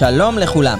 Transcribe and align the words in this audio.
שלום 0.00 0.38
לכולם. 0.38 0.78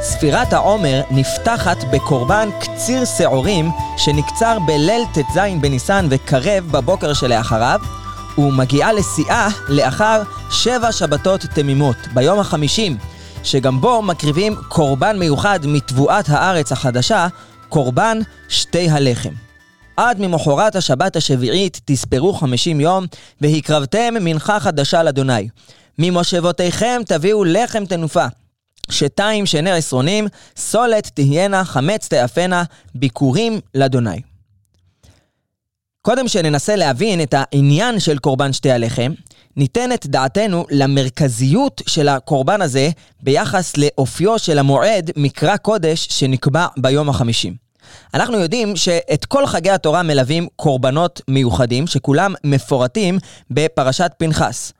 ספירת 0.00 0.52
העומר 0.52 1.02
נפתחת 1.10 1.76
בקורבן 1.92 2.48
קציר 2.60 3.04
שעורים 3.04 3.70
שנקצר 3.96 4.58
בליל 4.66 5.02
ט"ז 5.14 5.38
בניסן 5.60 6.06
וקרב 6.10 6.64
בבוקר 6.70 7.12
שלאחריו, 7.12 7.80
ומגיעה 8.38 8.92
לשיאה 8.92 9.48
לאחר 9.68 10.22
שבע 10.50 10.92
שבתות 10.92 11.40
תמימות, 11.40 11.96
ביום 12.14 12.38
החמישים, 12.38 12.96
שגם 13.42 13.80
בו 13.80 14.02
מקריבים 14.02 14.56
קורבן 14.68 15.18
מיוחד 15.18 15.60
מתבואת 15.66 16.24
הארץ 16.28 16.72
החדשה, 16.72 17.26
קורבן 17.68 18.18
שתי 18.48 18.90
הלחם. 18.90 19.32
עד 19.96 20.20
ממחרת 20.20 20.76
השבת 20.76 21.16
השביעית 21.16 21.80
תספרו 21.84 22.32
חמישים 22.32 22.80
יום, 22.80 23.06
והקרבתם 23.40 24.14
מנחה 24.20 24.60
חדשה 24.60 25.02
לאדוני. 25.02 25.48
ממושבותיכם 25.98 27.00
תביאו 27.06 27.44
לחם 27.44 27.84
תנופה. 27.84 28.26
שתיים 28.90 29.46
שני 29.46 29.70
עשרונים, 29.70 30.28
סולת 30.56 31.10
תהיינה, 31.14 31.64
חמץ 31.64 32.08
תאפנה, 32.08 32.62
ביקורים 32.94 33.60
לאדוני. 33.74 34.20
קודם 36.02 36.28
שננסה 36.28 36.76
להבין 36.76 37.22
את 37.22 37.34
העניין 37.36 38.00
של 38.00 38.18
קורבן 38.18 38.52
שתי 38.52 38.70
הלחם, 38.70 39.12
ניתן 39.56 39.92
את 39.92 40.06
דעתנו 40.06 40.66
למרכזיות 40.70 41.82
של 41.86 42.08
הקורבן 42.08 42.62
הזה 42.62 42.90
ביחס 43.22 43.76
לאופיו 43.76 44.38
של 44.38 44.58
המועד 44.58 45.10
מקרא 45.16 45.56
קודש 45.56 46.06
שנקבע 46.10 46.66
ביום 46.76 47.08
החמישים. 47.08 47.54
אנחנו 48.14 48.38
יודעים 48.38 48.76
שאת 48.76 49.24
כל 49.24 49.46
חגי 49.46 49.70
התורה 49.70 50.02
מלווים 50.02 50.48
קורבנות 50.56 51.20
מיוחדים 51.28 51.86
שכולם 51.86 52.34
מפורטים 52.44 53.18
בפרשת 53.50 54.12
פנחס. 54.18 54.72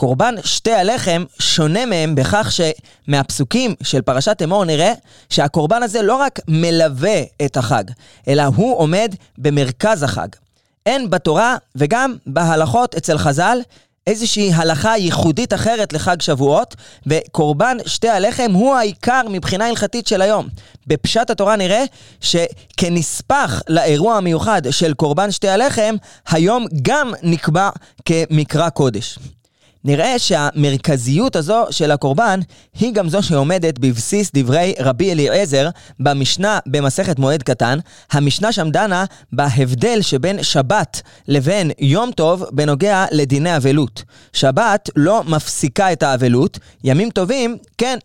קורבן 0.00 0.34
שתי 0.44 0.72
הלחם 0.72 1.24
שונה 1.38 1.86
מהם 1.86 2.14
בכך 2.14 2.50
שמהפסוקים 2.52 3.74
של 3.82 4.02
פרשת 4.02 4.42
אמור 4.44 4.64
נראה 4.64 4.92
שהקורבן 5.30 5.82
הזה 5.82 6.02
לא 6.02 6.16
רק 6.16 6.40
מלווה 6.48 7.22
את 7.44 7.56
החג, 7.56 7.84
אלא 8.28 8.42
הוא 8.42 8.78
עומד 8.78 9.14
במרכז 9.38 10.02
החג. 10.02 10.28
אין 10.86 11.10
בתורה 11.10 11.56
וגם 11.76 12.16
בהלכות 12.26 12.94
אצל 12.94 13.18
חז"ל 13.18 13.58
איזושהי 14.06 14.52
הלכה 14.54 14.96
ייחודית 14.96 15.54
אחרת 15.54 15.92
לחג 15.92 16.20
שבועות, 16.20 16.74
וקורבן 17.06 17.76
שתי 17.86 18.08
הלחם 18.08 18.50
הוא 18.52 18.74
העיקר 18.74 19.22
מבחינה 19.30 19.66
הלכתית 19.66 20.06
של 20.06 20.22
היום. 20.22 20.48
בפשט 20.86 21.30
התורה 21.30 21.56
נראה 21.56 21.84
שכנספח 22.20 23.62
לאירוע 23.68 24.16
המיוחד 24.16 24.62
של 24.70 24.94
קורבן 24.94 25.30
שתי 25.30 25.48
הלחם, 25.48 25.94
היום 26.28 26.66
גם 26.82 27.12
נקבע 27.22 27.70
כמקרא 28.04 28.68
קודש. 28.68 29.18
נראה 29.84 30.18
שהמרכזיות 30.18 31.36
הזו 31.36 31.64
של 31.70 31.90
הקורבן 31.90 32.40
היא 32.80 32.92
גם 32.92 33.08
זו 33.08 33.22
שעומדת 33.22 33.78
בבסיס 33.78 34.30
דברי 34.34 34.74
רבי 34.80 35.12
אליעזר 35.12 35.68
במשנה 36.00 36.58
במסכת 36.66 37.18
מועד 37.18 37.42
קטן. 37.42 37.78
המשנה 38.12 38.52
שם 38.52 38.70
דנה 38.70 39.04
בהבדל 39.32 40.02
שבין 40.02 40.42
שבת 40.42 41.02
לבין 41.28 41.70
יום 41.78 42.10
טוב 42.10 42.44
בנוגע 42.52 43.04
לדיני 43.10 43.56
אבלות. 43.56 44.02
שבת 44.32 44.90
לא 44.96 45.22
מפסיקה 45.26 45.92
את 45.92 46.02
האבלות, 46.02 46.58
ימים 46.84 47.10
טובים, 47.10 47.56
כן. 47.78 47.98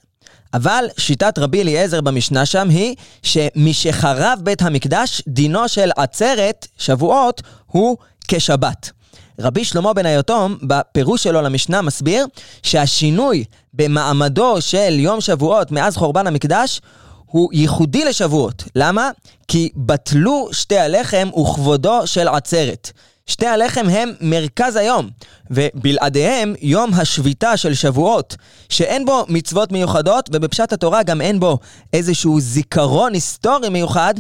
אבל 0.54 0.86
שיטת 0.98 1.40
רבי 1.40 1.62
אליעזר 1.62 2.02
במשנה 2.02 2.46
שם 2.46 2.70
היא 2.70 2.96
שמשחרב 3.24 4.40
בית 4.44 4.62
המקדש, 4.62 5.22
דינו 5.28 5.68
של 5.68 5.90
עצרת, 5.98 6.68
שבועות, 6.78 7.42
הוא 7.66 7.98
כשבת. 8.28 8.92
רבי 9.40 9.64
שלמה 9.64 9.94
בן 9.94 10.06
היתום, 10.06 10.58
בפירוש 10.64 11.24
שלו 11.24 11.42
למשנה, 11.42 11.82
מסביר 11.82 12.26
שהשינוי 12.64 13.44
במעמדו 13.74 14.62
של 14.62 15.00
יום 15.00 15.22
שבועות 15.22 15.72
מאז 15.72 15.98
חורבן 15.98 16.28
המקדש 16.28 16.82
הוא 17.26 17.50
ייחודי 17.54 18.06
לשבועות. 18.06 18.64
למה? 18.76 19.12
כי 19.48 19.70
בטלו 19.76 20.50
שתי 20.52 20.78
הלחם 20.78 21.30
וכבודו 21.42 22.08
של 22.08 22.28
עצרת. 22.28 22.92
שתי 23.26 23.48
הלחם 23.48 23.90
הם 23.90 24.12
מרכז 24.22 24.76
היום, 24.76 25.10
ובלעדיהם 25.52 26.56
יום 26.62 26.94
השביתה 26.94 27.58
של 27.58 27.74
שבועות, 27.74 28.36
שאין 28.70 29.06
בו 29.06 29.26
מצוות 29.30 29.72
מיוחדות, 29.72 30.30
ובפשט 30.34 30.74
התורה 30.74 31.04
גם 31.04 31.22
אין 31.22 31.40
בו 31.40 31.58
איזשהו 31.94 32.40
זיכרון 32.40 33.14
היסטורי 33.14 33.70
מיוחד, 33.70 34.14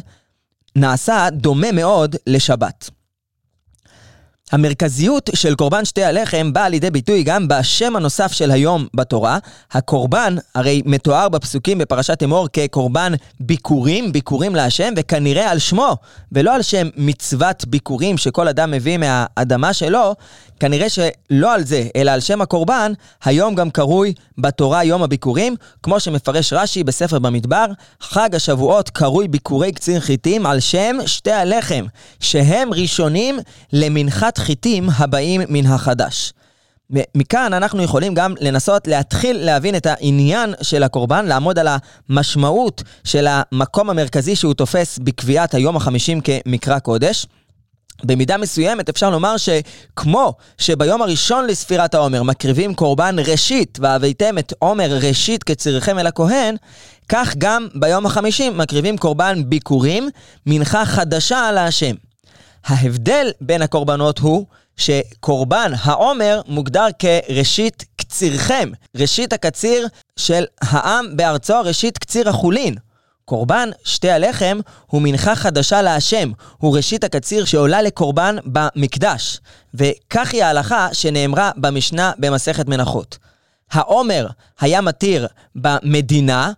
נעשה 0.76 1.28
דומה 1.32 1.72
מאוד 1.72 2.16
לשבת. 2.28 2.90
המרכזיות 4.54 5.30
של 5.34 5.56
קורבן 5.56 5.86
שתי 5.86 6.04
הלחם 6.04 6.54
באה 6.54 6.70
לידי 6.70 6.92
ביטוי 6.92 7.24
גם 7.24 7.48
בשם 7.48 7.96
הנוסף 7.96 8.32
של 8.32 8.52
היום 8.52 8.88
בתורה. 8.94 9.38
הקורבן 9.72 10.36
הרי 10.56 10.82
מתואר 10.86 11.30
בפסוקים 11.30 11.78
בפרשת 11.78 12.24
אמור 12.24 12.48
כקורבן 12.54 13.14
ביקורים, 13.40 14.12
ביקורים 14.12 14.56
להשם, 14.56 14.94
וכנראה 14.98 15.52
על 15.52 15.60
שמו, 15.60 15.98
ולא 16.32 16.56
על 16.56 16.62
שם 16.62 16.88
מצוות 16.98 17.66
ביקורים 17.66 18.18
שכל 18.18 18.48
אדם 18.48 18.72
מביא 18.72 18.98
מהאדמה 18.98 19.74
שלו, 19.74 20.16
כנראה 20.60 20.90
שלא 20.90 21.54
על 21.54 21.64
זה, 21.64 21.88
אלא 21.96 22.12
על 22.12 22.20
שם 22.20 22.42
הקורבן, 22.42 22.94
היום 23.24 23.56
גם 23.56 23.70
קרוי 23.70 24.14
בתורה 24.38 24.84
יום 24.84 25.04
הביקורים, 25.04 25.56
כמו 25.84 26.00
שמפרש 26.00 26.54
רש"י 26.54 26.84
בספר 26.84 27.20
במדבר, 27.20 27.66
חג 28.02 28.36
השבועות 28.36 28.90
קרוי 28.90 29.28
ביקורי 29.28 29.72
קצין 29.72 30.00
חיטים 30.00 30.46
על 30.46 30.60
שם 30.60 30.96
שתי 31.06 31.32
הלחם, 31.32 31.86
שהם 32.20 32.74
ראשונים 32.74 33.40
למנחת 33.74 34.38
חיטים 34.44 34.90
הבאים 34.98 35.42
מן 35.50 35.66
החדש. 35.66 36.34
מכאן 37.16 37.54
אנחנו 37.54 37.84
יכולים 37.84 38.14
גם 38.14 38.34
לנסות 38.40 38.88
להתחיל 38.88 39.38
להבין 39.46 39.76
את 39.76 39.86
העניין 39.86 40.54
של 40.62 40.84
הקורבן, 40.84 41.26
לעמוד 41.26 41.60
על 41.60 41.68
המשמעות 42.10 42.84
של 43.04 43.28
המקום 43.30 43.90
המרכזי 43.90 44.36
שהוא 44.36 44.54
תופס 44.54 45.00
בקביעת 45.04 45.54
היום 45.54 45.76
החמישים 45.76 46.22
כמקרא 46.22 46.80
קודש. 46.80 47.26
במידה 48.04 48.38
מסוימת 48.38 48.90
אפשר 48.90 49.10
לומר 49.10 49.36
שכמו 49.38 50.34
שביום 50.58 51.02
הראשון 51.02 51.48
לספירת 51.48 51.96
העומר 51.96 52.24
מקריבים 52.24 52.74
קורבן 52.74 53.16
ראשית, 53.28 53.78
והבאתם 53.82 54.38
את 54.38 54.54
עומר 54.60 54.98
ראשית 55.02 55.44
כצריכם 55.44 56.00
אל 56.00 56.08
הכהן, 56.08 56.56
כך 57.10 57.36
גם 57.38 57.68
ביום 57.76 58.06
החמישים 58.06 58.58
מקריבים 58.58 58.98
קורבן 58.98 59.50
ביקורים, 59.50 60.10
מנחה 60.46 60.86
חדשה 60.86 61.52
להשם. 61.52 61.96
ההבדל 62.66 63.32
בין 63.42 63.62
הקורבנות 63.62 64.20
הוא 64.20 64.46
שקורבן 64.78 65.72
העומר 65.84 66.42
מוגדר 66.48 66.88
כראשית 67.00 67.86
קצירכם, 67.96 68.70
ראשית 68.98 69.34
הקציר 69.34 69.88
של 70.18 70.46
העם 70.62 71.18
בארצו, 71.18 71.62
ראשית 71.62 71.98
קציר 71.98 72.30
החולין. 72.30 72.76
קורבן 73.26 73.70
שתי 73.84 74.12
הלחם 74.12 74.60
הוא 74.88 75.02
מנחה 75.02 75.36
חדשה 75.36 75.82
להשם, 75.82 76.32
הוא 76.58 76.76
ראשית 76.76 77.04
הקציר 77.04 77.46
שעולה 77.46 77.82
לקורבן 77.82 78.36
במקדש. 78.46 79.40
וכך 79.74 80.34
היא 80.34 80.44
ההלכה 80.44 80.94
שנאמרה 80.94 81.52
במשנה 81.58 82.12
במסכת 82.18 82.68
מנחות. 82.68 83.18
העומר 83.72 84.28
היה 84.60 84.82
מתיר 84.82 85.28
במדינה, 85.56 86.52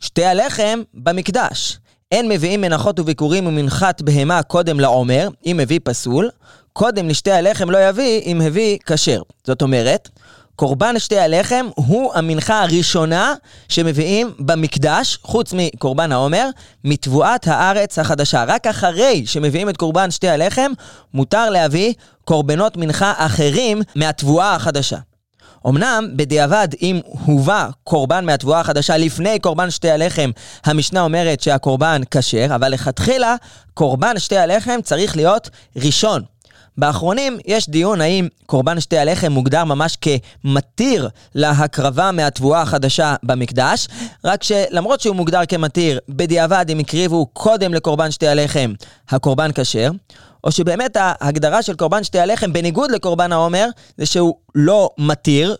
שתי 0.00 0.24
הלחם 0.24 0.82
במקדש. 0.94 1.78
אין 2.12 2.28
מביאים 2.28 2.60
מנחות 2.60 3.00
וביקורים 3.00 3.46
ומנחת 3.46 4.02
בהמה 4.02 4.42
קודם 4.42 4.80
לעומר, 4.80 5.28
אם 5.46 5.60
הביא 5.60 5.80
פסול, 5.84 6.30
קודם 6.72 7.08
לשתי 7.08 7.32
הלחם 7.32 7.70
לא 7.70 7.88
יביא 7.88 8.20
אם 8.20 8.40
הביא 8.40 8.78
כשר. 8.86 9.22
זאת 9.44 9.62
אומרת, 9.62 10.08
קורבן 10.56 10.98
שתי 10.98 11.18
הלחם 11.18 11.66
הוא 11.74 12.12
המנחה 12.14 12.62
הראשונה 12.62 13.34
שמביאים 13.68 14.32
במקדש, 14.38 15.18
חוץ 15.22 15.52
מקורבן 15.56 16.12
העומר, 16.12 16.48
מתבואת 16.84 17.46
הארץ 17.46 17.98
החדשה. 17.98 18.44
רק 18.44 18.66
אחרי 18.66 19.22
שמביאים 19.26 19.68
את 19.68 19.76
קורבן 19.76 20.10
שתי 20.10 20.28
הלחם, 20.28 20.72
מותר 21.14 21.50
להביא 21.50 21.92
קורבנות 22.24 22.76
מנחה 22.76 23.12
אחרים 23.16 23.82
מהתבואה 23.94 24.54
החדשה. 24.54 24.98
אמנם, 25.68 26.08
בדיעבד, 26.16 26.68
אם 26.82 27.00
הובא 27.24 27.68
קורבן 27.84 28.24
מהתבואה 28.24 28.60
החדשה 28.60 28.96
לפני 28.96 29.38
קורבן 29.38 29.70
שתי 29.70 29.90
הלחם, 29.90 30.30
המשנה 30.64 31.00
אומרת 31.00 31.40
שהקורבן 31.40 32.02
כשר, 32.10 32.46
אבל 32.54 32.68
לכתחילה, 32.68 33.36
קורבן 33.74 34.18
שתי 34.18 34.36
הלחם 34.36 34.80
צריך 34.82 35.16
להיות 35.16 35.50
ראשון. 35.76 36.22
באחרונים 36.78 37.38
יש 37.46 37.68
דיון 37.68 38.00
האם 38.00 38.28
קורבן 38.46 38.80
שתי 38.80 38.98
הלחם 38.98 39.32
מוגדר 39.32 39.64
ממש 39.64 39.96
כמתיר 40.00 41.08
להקרבה 41.34 42.12
מהתבואה 42.12 42.62
החדשה 42.62 43.14
במקדש, 43.22 43.88
רק 44.24 44.42
שלמרות 44.42 45.00
שהוא 45.00 45.16
מוגדר 45.16 45.40
כמתיר, 45.48 45.98
בדיעבד 46.08 46.66
אם 46.68 46.78
הקריבו 46.78 47.26
קודם 47.26 47.74
לקורבן 47.74 48.10
שתי 48.10 48.28
הלחם, 48.28 48.72
הקורבן 49.08 49.50
כשר, 49.54 49.90
או 50.44 50.52
שבאמת 50.52 50.96
ההגדרה 51.00 51.62
של 51.62 51.74
קורבן 51.74 52.04
שתי 52.04 52.18
הלחם, 52.18 52.52
בניגוד 52.52 52.90
לקורבן 52.90 53.32
העומר, 53.32 53.66
זה 53.98 54.06
שהוא 54.06 54.34
לא 54.54 54.90
מתיר, 54.98 55.56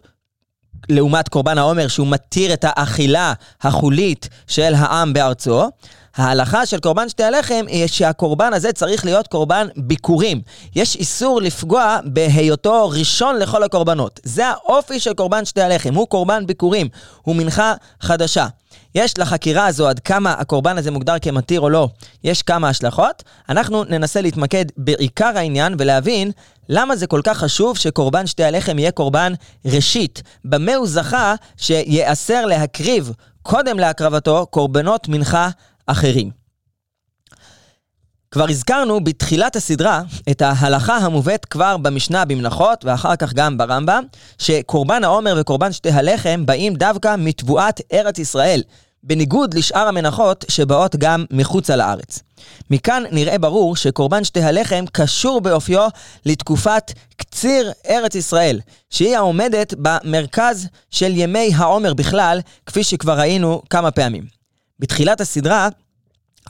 לעומת 0.89 1.29
קורבן 1.29 1.59
העומר 1.59 1.89
שהוא 1.89 2.07
מתיר 2.07 2.53
את 2.53 2.65
האכילה 2.69 3.33
החולית 3.63 4.29
של 4.47 4.75
העם 4.75 5.13
בארצו, 5.13 5.69
ההלכה 6.17 6.67
של 6.67 6.81
קורבן 6.81 7.09
שתי 7.09 7.23
הלחם 7.23 7.65
היא 7.69 7.87
שהקורבן 7.87 8.53
הזה 8.53 8.73
צריך 8.73 9.05
להיות 9.05 9.27
קורבן 9.27 9.69
ביקורים. 9.77 10.41
יש 10.77 10.97
איסור 10.97 11.43
לפגוע 11.43 11.99
בהיותו 12.05 12.89
ראשון 12.89 13.39
לכל 13.39 13.63
הקורבנות. 13.63 14.21
זה 14.23 14.47
האופי 14.47 15.01
של 15.01 15.15
קורבן 15.15 15.45
שתי 15.45 15.63
הלחם, 15.63 15.95
הוא 15.95 16.09
קורבן 16.09 16.47
ביקורים, 16.47 16.89
הוא 17.23 17.37
מנחה 17.37 17.75
חדשה. 18.01 18.47
יש 18.95 19.19
לחקירה 19.19 19.67
הזו 19.67 19.89
עד 19.89 20.01
כמה 20.01 20.33
הקורבן 20.33 20.79
הזה 20.79 20.91
מוגדר 20.91 21.19
כמתיר 21.23 21.61
או 21.61 21.71
לא, 21.71 21.89
יש 22.25 22.43
כמה 22.43 22.69
השלכות. 22.69 23.23
אנחנו 23.49 23.85
ננסה 23.85 24.21
להתמקד 24.21 24.65
בעיקר 24.77 25.33
העניין 25.37 25.75
ולהבין 25.79 26.31
למה 26.69 26.97
זה 26.97 27.07
כל 27.07 27.21
כך 27.25 27.39
חשוב 27.39 27.79
שקורבן 27.79 28.27
שתי 28.27 28.45
הלחם 28.45 28.79
יהיה 28.79 28.91
קורבן 28.91 29.33
ראשית. 29.65 30.23
במה 30.45 30.75
הוא 30.75 30.87
זכה 30.87 31.35
שייאסר 31.57 32.47
להקריב 32.47 33.13
קודם 33.43 33.79
להקרבתו 33.79 34.47
קורבנות 34.51 35.09
מנחה 35.09 35.49
אחרים. 35.87 36.42
כבר 38.33 38.49
הזכרנו 38.49 39.05
בתחילת 39.05 39.57
הסדרה 39.57 40.03
את 40.31 40.43
ההלכה 40.43 40.97
המובאת 40.97 41.45
כבר 41.45 41.77
במשנה 41.77 42.25
במנחות 42.25 42.85
ואחר 42.85 43.17
כך 43.17 43.33
גם 43.33 43.59
ברמב"ם, 43.59 44.05
שקורבן 44.39 45.05
העומר 45.05 45.37
וקורבן 45.41 45.73
שתי 45.73 45.91
הלחם 45.91 46.47
באים 46.47 46.75
דווקא 46.75 47.15
מתבואת 47.19 47.81
ארץ 47.93 48.19
ישראל, 48.19 48.63
בניגוד 49.03 49.55
לשאר 49.55 49.89
המנחות 49.89 50.45
שבאות 50.49 50.97
גם 50.97 51.25
מחוצה 51.31 51.77
לארץ. 51.77 52.21
מכאן 52.71 53.03
נראה 53.11 53.39
ברור 53.39 53.77
שקורבן 53.77 54.25
שתי 54.25 54.43
הלחם 54.43 54.85
קשור 54.93 55.41
באופיו 55.41 55.89
לתקופת 56.27 56.93
קציר 57.17 57.73
ארץ 57.89 58.15
ישראל, 58.15 58.61
שהיא 58.91 59.17
העומדת 59.17 59.75
במרכז 59.79 60.69
של 60.91 61.13
ימי 61.17 61.51
העומר 61.55 61.95
בכלל, 61.95 62.41
כפי 62.67 62.85
שכבר 62.85 63.19
ראינו 63.19 63.63
כמה 63.71 63.91
פעמים. 63.91 64.25
בתחילת 64.81 65.21
הסדרה 65.21 65.69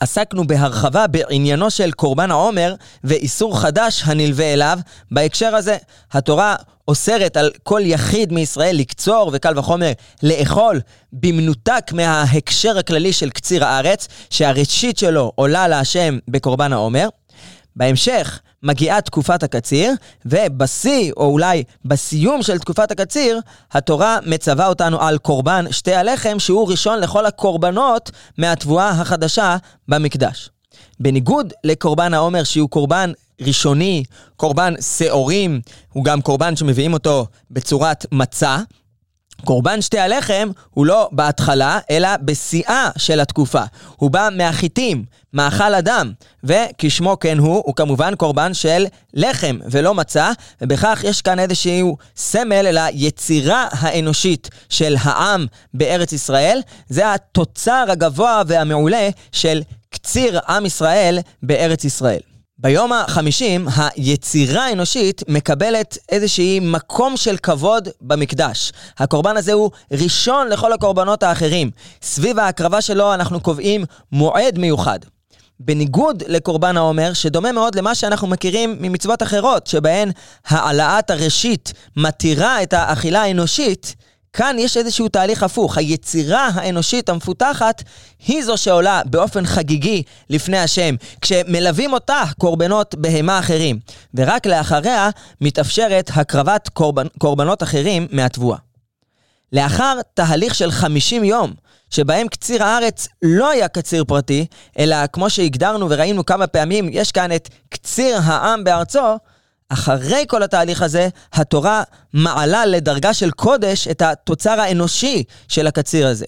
עסקנו 0.01 0.47
בהרחבה 0.47 1.07
בעניינו 1.07 1.71
של 1.71 1.93
קורבן 1.93 2.31
העומר 2.31 2.75
ואיסור 3.05 3.61
חדש 3.61 4.03
הנלווה 4.07 4.53
אליו. 4.53 4.79
בהקשר 5.11 5.55
הזה, 5.57 5.77
התורה 6.13 6.57
אוסרת 6.89 7.37
על 7.37 7.51
כל 7.63 7.81
יחיד 7.85 8.33
מישראל 8.33 8.77
לקצור, 8.77 9.31
וקל 9.33 9.59
וחומר 9.59 9.93
לאכול, 10.23 10.81
במנותק 11.13 11.91
מההקשר 11.93 12.79
הכללי 12.79 13.13
של 13.13 13.31
קציר 13.31 13.65
הארץ, 13.65 14.09
שהראשית 14.31 14.99
שלו 14.99 15.33
עולה 15.35 15.69
להשם 15.69 16.19
בקורבן 16.29 16.73
העומר. 16.73 17.09
בהמשך 17.77 18.41
מגיעה 18.63 19.01
תקופת 19.01 19.43
הקציר, 19.43 19.93
ובשיא, 20.27 21.13
או 21.17 21.27
אולי 21.27 21.65
בסיום 21.85 22.43
של 22.43 22.59
תקופת 22.59 22.91
הקציר, 22.91 23.41
התורה 23.73 24.19
מצווה 24.27 24.67
אותנו 24.67 25.03
על 25.03 25.19
קורבן 25.19 25.65
שתי 25.71 25.95
הלחם, 25.95 26.39
שהוא 26.39 26.71
ראשון 26.71 27.01
לכל 27.01 27.27
הקורבנות 27.27 28.11
מהתבואה 28.39 28.91
החדשה 28.91 29.57
במקדש. 29.89 30.51
בניגוד 31.01 31.53
לקורבן 31.65 32.15
העומר, 32.15 32.45
שהוא 32.45 32.69
קורבן 32.69 33.13
ראשוני, 33.41 34.05
קורבן 34.37 34.75
שעורים, 34.81 35.61
הוא 35.93 36.05
גם 36.05 36.21
קורבן 36.21 36.57
שמביאים 36.57 36.93
אותו 36.93 37.27
בצורת 37.51 38.07
מצה. 38.13 38.59
קורבן 39.45 39.83
שתי 39.83 39.99
הלחם 39.99 40.51
הוא 40.71 40.87
לא 40.87 41.09
בהתחלה, 41.13 41.79
אלא 41.91 42.09
בשיאה 42.17 42.91
של 42.99 43.21
התקופה. 43.21 43.63
הוא 43.97 44.11
בא 44.11 44.29
מהחיטים, 44.33 45.05
מאכל 45.33 45.75
אדם, 45.75 46.13
וכשמו 46.45 47.17
כן 47.21 47.39
הוא, 47.39 47.63
הוא 47.67 47.75
כמובן 47.75 48.15
קורבן 48.15 48.55
של 48.55 48.85
לחם 49.15 49.59
ולא 49.71 49.95
מצה, 49.95 50.31
ובכך 50.61 51.01
יש 51.05 51.23
כאן 51.23 51.39
איזשהו 51.39 51.97
סמל 52.17 52.67
ליצירה 52.71 53.69
האנושית 53.71 54.51
של 54.69 54.97
העם 55.01 55.47
בארץ 55.75 56.13
ישראל. 56.13 56.61
זה 56.89 57.15
התוצר 57.15 57.85
הגבוה 57.89 58.43
והמעולה 58.47 59.09
של 59.33 59.63
קציר 59.91 60.41
עם 60.49 60.67
ישראל 60.67 61.19
בארץ 61.43 61.85
ישראל. 61.85 62.32
ביום 62.59 62.93
החמישים, 62.93 63.67
היצירה 63.77 64.65
האנושית 64.65 65.23
מקבלת 65.29 65.99
איזשהי 66.09 66.61
מקום 66.61 67.17
של 67.17 67.37
כבוד 67.37 67.89
במקדש. 68.01 68.73
הקורבן 68.99 69.37
הזה 69.37 69.53
הוא 69.53 69.71
ראשון 69.93 70.49
לכל 70.49 70.73
הקורבנות 70.73 71.23
האחרים. 71.23 71.71
סביב 72.03 72.39
ההקרבה 72.39 72.81
שלו 72.81 73.15
אנחנו 73.15 73.41
קובעים 73.41 73.85
מועד 74.13 74.59
מיוחד. 74.59 74.99
בניגוד 75.61 76.23
לקורבן 76.27 76.77
העומר, 76.77 77.13
שדומה 77.13 77.53
מאוד 77.53 77.75
למה 77.75 77.95
שאנחנו 77.95 78.29
מכירים 78.29 78.77
ממצוות 78.81 79.23
אחרות, 79.23 79.67
שבהן 79.67 80.11
העלאת 80.47 81.11
הראשית 81.11 81.73
מתירה 81.97 82.63
את 82.63 82.73
האכילה 82.73 83.23
האנושית, 83.23 83.95
כאן 84.33 84.57
יש 84.59 84.77
איזשהו 84.77 85.09
תהליך 85.09 85.43
הפוך. 85.43 85.79
היצירה 85.79 86.49
האנושית 86.55 87.09
המפותחת 87.09 87.83
היא 88.27 88.45
זו 88.45 88.57
שעולה 88.57 89.01
באופן 89.07 89.47
חגיגי 89.47 90.03
לפני 90.31 90.59
השם, 90.59 90.95
כשמלווים 91.21 91.93
אותה 91.93 92.23
קורבנות 92.39 92.95
בהמה 92.95 93.39
אחרים, 93.39 93.79
ורק 94.15 94.47
לאחריה 94.47 95.11
מתאפשרת 95.41 96.11
הקרבת 96.15 96.69
קורבנ... 96.69 97.07
קורבנות 97.19 97.63
אחרים 97.63 98.07
מהתבואה. 98.11 98.59
לאחר 99.53 99.99
תהליך 100.15 100.55
של 100.55 100.71
50 100.71 101.25
יום, 101.25 101.53
שבהם 101.91 102.29
קציר 102.29 102.65
הארץ 102.65 103.09
לא 103.23 103.51
היה 103.51 103.69
קציר 103.69 104.05
פרטי, 104.05 104.47
אלא 104.79 104.97
כמו 105.13 105.31
שהגדרנו 105.31 105.91
וראינו 105.91 106.27
כמה 106.27 106.47
פעמים, 106.47 106.89
יש 106.93 107.13
כאן 107.13 107.33
את 107.33 107.49
קציר 107.69 108.19
העם 108.23 108.65
בארצו, 108.65 109.17
אחרי 109.73 110.25
כל 110.29 110.43
התהליך 110.43 110.83
הזה, 110.83 111.09
התורה 111.33 111.83
מעלה 112.13 112.67
לדרגה 112.67 113.15
של 113.15 113.31
קודש 113.31 113.89
את 113.89 114.03
התוצר 114.03 114.61
האנושי 114.61 115.25
של 115.49 115.67
הקציר 115.67 116.07
הזה. 116.07 116.27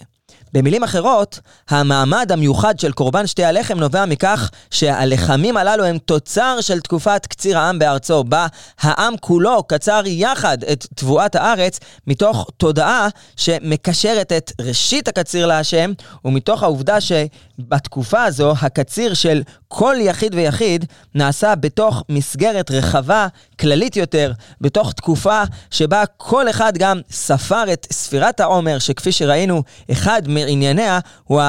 במילים 0.55 0.85
אחרות, 0.85 1.41
המעמד 1.69 2.33
המיוחד 2.33 2.79
של 2.79 2.93
קורבן 2.93 3.27
שתי 3.27 3.45
הלחם 3.45 3.79
נובע 3.79 4.05
מכך 4.07 4.51
שהלחמים 4.71 5.57
הללו 5.57 5.85
הם 5.85 5.99
תוצר 5.99 6.61
של 6.61 6.81
תקופת 6.81 7.27
קציר 7.27 7.59
העם 7.59 7.79
בארצו, 7.79 8.25
בה 8.25 8.47
העם 8.81 9.15
כולו 9.21 9.63
קצר 9.63 10.03
יחד 10.07 10.59
את 10.73 10.87
תבואת 10.95 11.35
הארץ, 11.35 11.81
מתוך 12.07 12.47
תודעה 12.57 13.09
שמקשרת 13.37 14.33
את 14.33 14.53
ראשית 14.61 15.09
הקציר 15.09 15.47
להשם, 15.47 15.93
ומתוך 16.25 16.63
העובדה 16.63 16.99
שבתקופה 17.01 18.25
הזו 18.25 18.55
הקציר 18.61 19.15
של 19.15 19.43
כל 19.77 19.97
יחיד 20.01 20.35
ויחיד 20.35 20.85
נעשה 21.15 21.55
בתוך 21.55 22.03
מסגרת 22.09 22.71
רחבה, 22.71 23.27
כללית 23.61 23.97
יותר, 23.97 24.33
בתוך 24.61 24.93
תקופה 24.93 25.43
שבה 25.71 26.03
כל 26.17 26.51
אחד 26.51 26.79
גם 26.79 27.01
ספר 27.11 27.73
את 27.73 27.87
ספירת 27.93 28.41
העומר, 28.41 28.79
שכפי 28.79 29.13
שראינו, 29.13 29.63
אחד 29.93 30.23
מענייניה 30.29 30.99
הוא 31.25 31.41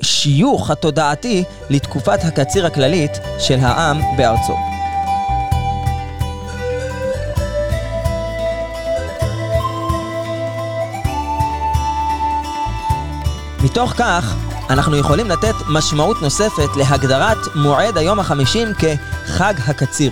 השיוך 0.00 0.70
התודעתי 0.70 1.44
לתקופת 1.70 2.24
הקציר 2.24 2.66
הכללית 2.66 3.12
של 3.38 3.58
העם 3.60 4.00
בארצו. 4.16 4.56
מתוך 13.62 13.92
כך, 13.96 14.47
אנחנו 14.70 14.96
יכולים 14.96 15.30
לתת 15.30 15.54
משמעות 15.68 16.22
נוספת 16.22 16.76
להגדרת 16.76 17.36
מועד 17.54 17.98
היום 17.98 18.20
החמישים 18.20 18.68
כחג 18.74 19.54
הקציר. 19.66 20.10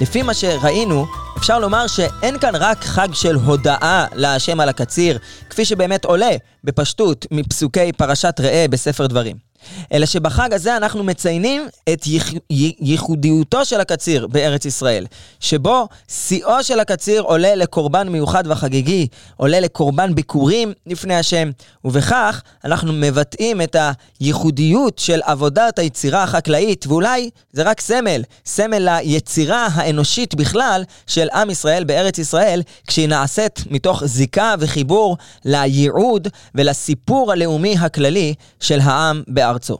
לפי 0.00 0.22
מה 0.22 0.34
שראינו, 0.34 1.06
אפשר 1.38 1.58
לומר 1.58 1.86
שאין 1.86 2.38
כאן 2.38 2.54
רק 2.54 2.84
חג 2.84 3.08
של 3.12 3.34
הודאה 3.34 4.06
להשם 4.12 4.60
על 4.60 4.68
הקציר, 4.68 5.18
כפי 5.50 5.64
שבאמת 5.64 6.04
עולה 6.04 6.30
בפשטות 6.64 7.26
מפסוקי 7.30 7.92
פרשת 7.92 8.34
ראה 8.40 8.66
בספר 8.70 9.06
דברים. 9.06 9.51
אלא 9.92 10.06
שבחג 10.06 10.52
הזה 10.52 10.76
אנחנו 10.76 11.04
מציינים 11.04 11.68
את 11.92 12.06
ייח... 12.06 12.32
ייחודיותו 12.80 13.64
של 13.64 13.80
הקציר 13.80 14.26
בארץ 14.26 14.64
ישראל, 14.64 15.06
שבו 15.40 15.88
שיאו 16.08 16.62
של 16.62 16.80
הקציר 16.80 17.22
עולה 17.22 17.54
לקורבן 17.54 18.08
מיוחד 18.08 18.44
וחגיגי, 18.46 19.06
עולה 19.36 19.60
לקורבן 19.60 20.14
ביקורים 20.14 20.72
לפני 20.86 21.14
השם, 21.14 21.50
ובכך 21.84 22.42
אנחנו 22.64 22.92
מבטאים 22.92 23.62
את 23.62 23.76
הייחודיות 24.20 24.98
של 24.98 25.20
עבודת 25.24 25.78
היצירה 25.78 26.22
החקלאית, 26.22 26.86
ואולי 26.86 27.30
זה 27.52 27.62
רק 27.62 27.80
סמל, 27.80 28.22
סמל 28.46 28.88
ליצירה 28.90 29.68
האנושית 29.72 30.34
בכלל 30.34 30.84
של 31.06 31.28
עם 31.34 31.50
ישראל 31.50 31.84
בארץ 31.84 32.18
ישראל, 32.18 32.62
כשהיא 32.86 33.08
נעשית 33.08 33.64
מתוך 33.70 34.04
זיקה 34.04 34.54
וחיבור 34.58 35.16
לייעוד 35.44 36.28
ולסיפור 36.54 37.32
הלאומי 37.32 37.76
הכללי 37.78 38.34
של 38.60 38.80
העם 38.80 39.22
בארץ. 39.28 39.51
בארצו. 39.52 39.78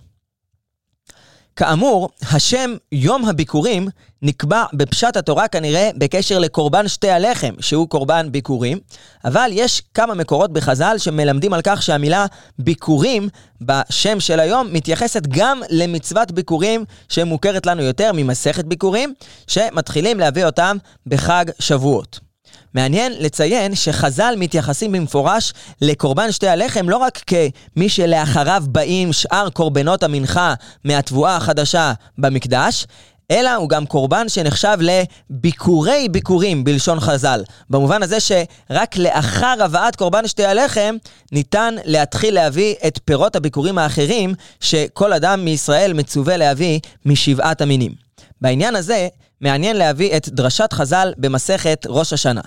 כאמור, 1.56 2.08
השם 2.30 2.74
יום 2.92 3.28
הביקורים 3.28 3.88
נקבע 4.22 4.64
בפשט 4.72 5.16
התורה 5.16 5.48
כנראה 5.48 5.90
בקשר 5.96 6.38
לקורבן 6.38 6.88
שתי 6.88 7.10
הלחם, 7.10 7.54
שהוא 7.60 7.88
קורבן 7.88 8.32
ביקורים, 8.32 8.78
אבל 9.24 9.50
יש 9.52 9.82
כמה 9.94 10.14
מקורות 10.14 10.52
בחז"ל 10.52 10.94
שמלמדים 10.98 11.52
על 11.52 11.60
כך 11.64 11.82
שהמילה 11.82 12.26
ביקורים 12.58 13.28
בשם 13.60 14.20
של 14.20 14.40
היום 14.40 14.68
מתייחסת 14.72 15.26
גם 15.28 15.60
למצוות 15.70 16.32
ביקורים 16.32 16.84
שמוכרת 17.08 17.66
לנו 17.66 17.82
יותר 17.82 18.10
ממסכת 18.14 18.64
ביקורים, 18.64 19.14
שמתחילים 19.46 20.20
להביא 20.20 20.44
אותם 20.44 20.76
בחג 21.06 21.44
שבועות. 21.58 22.31
מעניין 22.74 23.12
לציין 23.18 23.74
שחז"ל 23.74 24.34
מתייחסים 24.38 24.92
במפורש 24.92 25.52
לקורבן 25.80 26.32
שתי 26.32 26.48
הלחם 26.48 26.88
לא 26.88 26.96
רק 26.96 27.20
כמי 27.26 27.88
שלאחריו 27.88 28.64
באים 28.66 29.12
שאר 29.12 29.50
קורבנות 29.50 30.02
המנחה 30.02 30.54
מהתבואה 30.84 31.36
החדשה 31.36 31.92
במקדש, 32.18 32.86
אלא 33.30 33.54
הוא 33.54 33.68
גם 33.68 33.86
קורבן 33.86 34.28
שנחשב 34.28 34.78
לביקורי 34.80 36.08
ביקורים 36.10 36.64
בלשון 36.64 37.00
חז"ל. 37.00 37.42
במובן 37.70 38.02
הזה 38.02 38.18
שרק 38.20 38.96
לאחר 38.96 39.54
הבאת 39.60 39.96
קורבן 39.96 40.26
שתי 40.26 40.44
הלחם, 40.44 40.96
ניתן 41.32 41.74
להתחיל 41.84 42.34
להביא 42.34 42.74
את 42.86 42.98
פירות 43.04 43.36
הביקורים 43.36 43.78
האחרים 43.78 44.34
שכל 44.60 45.12
אדם 45.12 45.44
מישראל 45.44 45.92
מצווה 45.92 46.36
להביא 46.36 46.80
משבעת 47.06 47.60
המינים. 47.60 47.92
בעניין 48.40 48.76
הזה, 48.76 49.08
מעניין 49.40 49.76
להביא 49.76 50.16
את 50.16 50.28
דרשת 50.28 50.72
חז"ל 50.72 51.12
במסכת 51.18 51.86
ראש 51.88 52.12
השנה. 52.12 52.40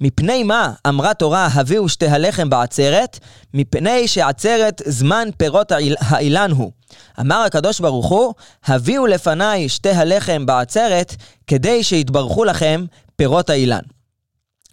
מפני 0.00 0.42
מה 0.42 0.72
אמרה 0.88 1.14
תורה 1.14 1.48
הביאו 1.52 1.88
שתי 1.88 2.06
הלחם 2.06 2.50
בעצרת? 2.50 3.18
מפני 3.54 4.08
שעצרת 4.08 4.82
זמן 4.86 5.28
פירות 5.36 5.72
האילן 6.00 6.50
הוא. 6.50 6.72
אמר 7.20 7.36
הקדוש 7.46 7.80
ברוך 7.80 8.06
הוא, 8.08 8.34
הביאו 8.64 9.06
לפניי 9.06 9.68
שתי 9.68 9.90
הלחם 9.90 10.46
בעצרת, 10.46 11.16
כדי 11.46 11.82
שיתברכו 11.82 12.44
לכם 12.44 12.84
פירות 13.16 13.50
האילן. 13.50 13.82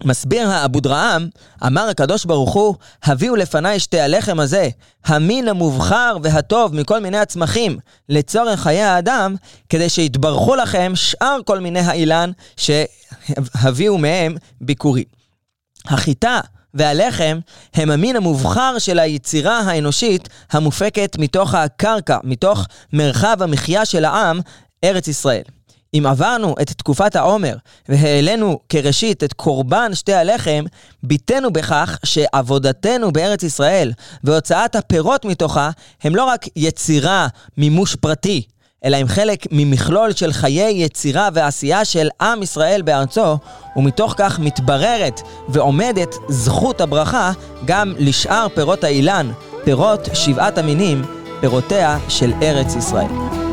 מסביר 0.04 0.50
האבודרעם, 0.50 1.28
אמר 1.66 1.90
הקדוש 1.90 2.26
ברוך 2.26 2.54
הוא, 2.54 2.76
הביאו 3.04 3.36
לפניי 3.36 3.80
שתי 3.80 4.00
הלחם 4.00 4.40
הזה, 4.40 4.70
המין 5.06 5.48
המובחר 5.48 6.18
והטוב 6.24 6.76
מכל 6.76 7.00
מיני 7.00 7.18
הצמחים, 7.18 7.78
לצורך 8.10 8.60
חיי 8.60 8.82
האדם, 8.82 9.36
כדי 9.70 9.90
שיתברכו 9.90 10.56
לכם 10.56 10.92
שאר 10.96 11.38
כל 11.46 11.60
מיני 11.60 11.80
האילן 11.80 12.32
שהביאו 12.58 13.98
מהם 13.98 14.36
ביקורי. 14.62 15.04
החיטה 15.86 16.40
והלחם 16.74 17.40
הם 17.74 17.92
המין 17.92 18.16
המובחר 18.16 18.80
של 18.80 19.00
היצירה 19.00 19.60
האנושית 19.60 20.30
המופקת 20.52 21.16
מתוך 21.20 21.56
הקרקע, 21.56 22.18
מתוך 22.24 22.66
מרחב 22.94 23.38
המחיה 23.40 23.86
של 23.86 24.06
העם, 24.06 24.40
ארץ 24.84 25.08
ישראל. 25.08 25.44
אם 25.94 26.06
עברנו 26.06 26.56
את 26.62 26.72
תקופת 26.72 27.16
העומר 27.16 27.56
והעלינו 27.90 28.60
כראשית 28.70 29.24
את 29.24 29.34
קורבן 29.34 29.96
שתי 29.96 30.14
הלחם, 30.14 30.64
ביטאנו 31.04 31.54
בכך 31.54 32.00
שעבודתנו 32.04 33.12
בארץ 33.12 33.44
ישראל 33.44 33.92
והוצאת 34.24 34.76
הפירות 34.76 35.26
מתוכה 35.26 35.70
הם 36.04 36.16
לא 36.16 36.24
רק 36.24 36.46
יצירה, 36.56 37.28
מימוש 37.58 37.96
פרטי, 37.96 38.44
אלא 38.86 38.98
הם 38.98 39.08
חלק 39.08 39.46
ממכלול 39.52 40.12
של 40.12 40.34
חיי 40.34 40.84
יצירה 40.84 41.30
ועשייה 41.34 41.86
של 41.86 42.10
עם 42.22 42.44
ישראל 42.44 42.82
בארצו, 42.82 43.38
ומתוך 43.76 44.14
כך 44.18 44.40
מתבררת 44.40 45.22
ועומדת 45.50 46.16
זכות 46.30 46.82
הברכה 46.82 47.32
גם 47.66 47.94
לשאר 47.98 48.48
פירות 48.56 48.84
האילן, 48.84 49.32
פירות 49.64 50.10
שבעת 50.14 50.58
המינים, 50.58 51.02
פירותיה 51.42 51.98
של 52.10 52.34
ארץ 52.42 52.76
ישראל. 52.76 53.45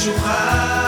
משוחה 0.00 0.79